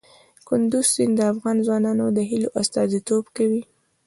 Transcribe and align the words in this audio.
کندز 0.47 0.85
سیند 0.93 1.13
د 1.17 1.21
افغان 1.31 1.57
ځوانانو 1.65 2.05
د 2.17 2.19
هیلو 2.29 2.49
استازیتوب 2.61 3.23
کوي. 3.37 3.61